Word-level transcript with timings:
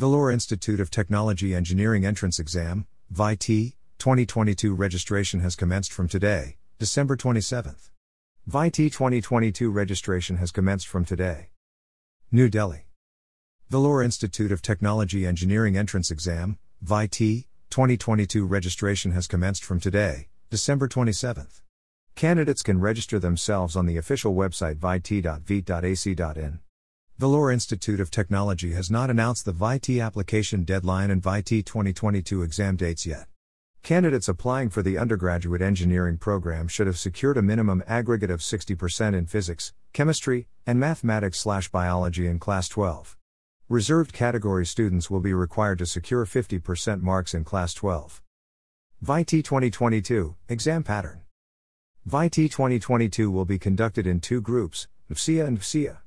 Vellore 0.00 0.32
Institute 0.32 0.80
of 0.80 0.90
Technology 0.90 1.54
Engineering 1.54 2.04
Entrance 2.04 2.40
Exam, 2.40 2.84
VIT, 3.10 3.74
2022 3.98 4.74
registration 4.74 5.38
has 5.38 5.54
commenced 5.54 5.92
from 5.92 6.08
today, 6.08 6.56
December 6.80 7.16
27th. 7.16 7.90
VIT 8.44 8.74
2022 8.74 9.70
registration 9.70 10.38
has 10.38 10.50
commenced 10.50 10.88
from 10.88 11.04
today. 11.04 11.50
New 12.32 12.48
Delhi. 12.48 12.88
Vellore 13.70 14.04
Institute 14.04 14.50
of 14.50 14.62
Technology 14.62 15.24
Engineering 15.24 15.76
Entrance 15.76 16.10
Exam, 16.10 16.58
VIT, 16.82 17.46
2022 17.70 18.44
registration 18.44 19.12
has 19.12 19.28
commenced 19.28 19.64
from 19.64 19.78
today, 19.78 20.26
December 20.50 20.88
27th. 20.88 21.62
Candidates 22.16 22.62
can 22.62 22.80
register 22.80 23.20
themselves 23.20 23.76
on 23.76 23.86
the 23.86 23.96
official 23.96 24.34
website 24.34 24.74
vit.veet.ac.in. 24.74 26.58
Vellore 27.20 27.52
Institute 27.52 28.00
of 28.00 28.10
Technology 28.10 28.72
has 28.72 28.90
not 28.90 29.08
announced 29.08 29.44
the 29.44 29.52
VIT 29.52 30.00
application 30.00 30.64
deadline 30.64 31.12
and 31.12 31.22
VIT 31.22 31.64
2022 31.64 32.42
exam 32.42 32.74
dates 32.74 33.06
yet. 33.06 33.28
Candidates 33.84 34.28
applying 34.28 34.68
for 34.68 34.82
the 34.82 34.98
undergraduate 34.98 35.62
engineering 35.62 36.18
program 36.18 36.66
should 36.66 36.88
have 36.88 36.98
secured 36.98 37.36
a 37.36 37.42
minimum 37.42 37.84
aggregate 37.86 38.32
of 38.32 38.40
60% 38.40 39.14
in 39.14 39.26
physics, 39.26 39.72
chemistry, 39.92 40.48
and 40.66 40.80
mathematics/biology 40.80 42.26
in 42.26 42.40
class 42.40 42.68
12. 42.68 43.16
Reserved 43.68 44.12
category 44.12 44.66
students 44.66 45.08
will 45.08 45.20
be 45.20 45.32
required 45.32 45.78
to 45.78 45.86
secure 45.86 46.26
50% 46.26 47.00
marks 47.00 47.32
in 47.32 47.44
class 47.44 47.74
12. 47.74 48.20
VIT 49.02 49.44
2022 49.44 50.34
exam 50.48 50.82
pattern. 50.82 51.20
VIT 52.06 52.50
2022 52.50 53.30
will 53.30 53.44
be 53.44 53.60
conducted 53.60 54.04
in 54.04 54.18
two 54.18 54.40
groups, 54.40 54.88
VSEA 55.08 55.46
and 55.46 55.60
VSEA. 55.60 55.98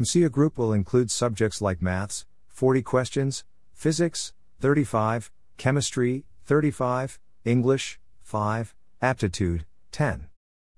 MSEA 0.00 0.30
group 0.30 0.58
will 0.58 0.72
include 0.72 1.10
subjects 1.10 1.60
like 1.60 1.82
maths, 1.82 2.24
40 2.48 2.82
questions, 2.82 3.44
physics, 3.72 4.32
35, 4.60 5.30
chemistry, 5.58 6.24
35, 6.44 7.20
English, 7.44 8.00
5, 8.22 8.74
aptitude, 9.00 9.66
10. 9.90 10.28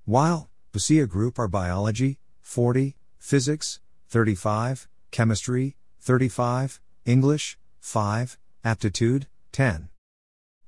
While 0.05 0.51
VSEA 0.73 1.09
group 1.09 1.39
are 1.39 1.49
biology, 1.49 2.19
40, 2.41 2.97
physics, 3.19 3.81
35, 4.09 4.89
chemistry, 5.11 5.77
35, 6.01 6.81
English, 7.05 7.59
5, 7.81 8.39
aptitude, 8.65 9.27
10. 9.53 9.89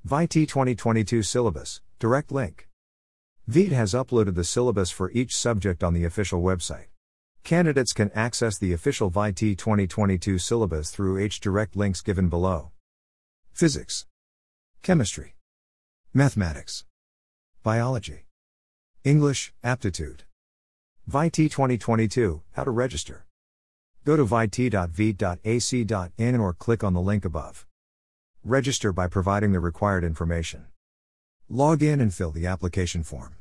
VIT 0.05 0.31
2022 0.31 1.23
syllabus, 1.23 1.81
direct 1.99 2.31
link. 2.31 2.69
VIT 3.49 3.73
has 3.73 3.93
uploaded 3.95 4.35
the 4.35 4.45
syllabus 4.45 4.91
for 4.91 5.11
each 5.11 5.37
subject 5.37 5.83
on 5.83 5.95
the 5.95 6.05
official 6.05 6.43
website. 6.43 6.87
Candidates 7.47 7.93
can 7.93 8.11
access 8.13 8.59
the 8.59 8.73
official 8.73 9.09
VIT 9.09 9.37
2022 9.57 10.37
syllabus 10.37 10.91
through 10.91 11.19
H 11.19 11.39
direct 11.39 11.77
links 11.77 12.01
given 12.01 12.29
below. 12.29 12.73
Physics, 13.53 14.05
Chemistry, 14.83 15.37
Mathematics, 16.13 16.85
Biology, 17.63 18.27
English, 19.05 19.55
Aptitude. 19.63 20.25
VIT 21.07 21.35
2022 21.35 22.43
How 22.55 22.65
to 22.65 22.73
register. 22.73 23.27
Go 24.05 24.17
to 24.17 24.25
vit.veet.ac.in 24.25 24.81
or 26.41 26.53
click 26.53 26.83
on 26.83 26.95
the 26.95 27.01
link 27.01 27.25
above. 27.25 27.65
Register 28.43 28.93
by 28.93 29.07
providing 29.07 29.53
the 29.53 29.61
required 29.61 30.03
information. 30.03 30.67
Log 31.49 31.81
in 31.81 32.01
and 32.01 32.13
fill 32.13 32.33
the 32.33 32.47
application 32.47 33.05
form. 33.05 33.37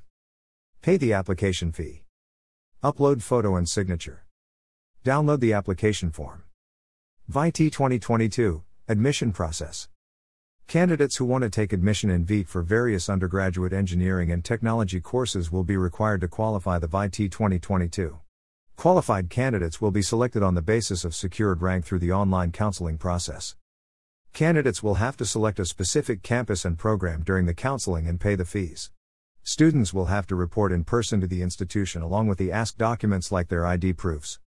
Pay 0.83 0.97
the 0.97 1.11
application 1.11 1.71
fee. 1.71 2.04
Upload 2.85 3.23
photo 3.23 3.55
and 3.55 3.67
signature. 3.67 4.25
Download 5.03 5.39
the 5.39 5.53
application 5.53 6.11
form. 6.11 6.43
VIT 7.27 7.55
2022 7.55 8.61
Admission 8.87 9.31
Process. 9.31 9.89
Candidates 10.67 11.15
who 11.15 11.25
want 11.25 11.43
to 11.43 11.49
take 11.49 11.73
admission 11.73 12.11
in 12.11 12.25
VIT 12.25 12.47
for 12.47 12.61
various 12.61 13.09
undergraduate 13.09 13.73
engineering 13.73 14.31
and 14.31 14.45
technology 14.45 15.01
courses 15.01 15.51
will 15.51 15.63
be 15.63 15.77
required 15.77 16.21
to 16.21 16.27
qualify 16.27 16.77
the 16.77 16.85
VIT 16.85 17.31
2022. 17.31 18.19
Qualified 18.75 19.31
candidates 19.31 19.81
will 19.81 19.89
be 19.89 20.03
selected 20.03 20.43
on 20.43 20.53
the 20.53 20.61
basis 20.61 21.03
of 21.03 21.15
secured 21.15 21.63
rank 21.63 21.85
through 21.85 21.97
the 21.97 22.11
online 22.11 22.51
counseling 22.51 22.99
process. 22.99 23.55
Candidates 24.31 24.83
will 24.83 25.01
have 25.01 25.17
to 25.17 25.25
select 25.25 25.59
a 25.59 25.65
specific 25.65 26.21
campus 26.21 26.63
and 26.63 26.77
program 26.77 27.23
during 27.23 27.47
the 27.47 27.55
counseling 27.55 28.07
and 28.07 28.21
pay 28.21 28.35
the 28.35 28.45
fees. 28.45 28.91
Students 29.47 29.93
will 29.93 30.05
have 30.05 30.25
to 30.25 30.35
report 30.35 30.71
in 30.71 30.83
person 30.83 31.21
to 31.21 31.27
the 31.27 31.43
institution 31.43 32.01
along 32.01 32.25
with 32.25 32.39
the 32.39 32.51
asked 32.51 32.79
documents 32.79 33.31
like 33.31 33.47
their 33.47 33.63
ID 33.63 33.93
proofs. 33.93 34.39